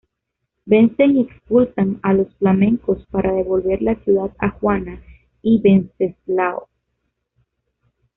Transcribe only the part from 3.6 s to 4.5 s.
la ciudad a